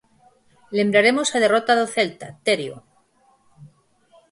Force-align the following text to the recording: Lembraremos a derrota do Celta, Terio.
Lembraremos 0.77 1.27
a 1.31 1.41
derrota 1.43 1.73
do 1.79 1.85
Celta, 1.95 2.27
Terio. 2.45 2.77